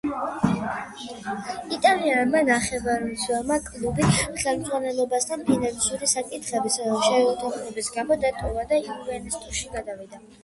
იტალიელმა 1.75 2.39
ნახევარმცველმა 2.47 3.57
კლუბი 3.67 4.07
ხელმძღვანელობასთან 4.15 5.45
ფინანსური 5.51 6.09
საკითხების 6.13 6.77
შეუთანხმებლობის 6.79 7.91
გამო 7.99 8.19
დატოვა 8.27 8.65
და 8.73 8.81
იუვენტუსში 8.89 9.71
გადავიდა. 9.79 10.23